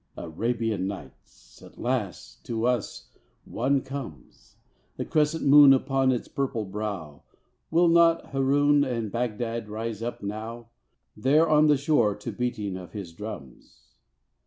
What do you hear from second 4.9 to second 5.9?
The crescent moon